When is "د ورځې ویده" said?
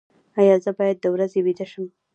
1.01-1.65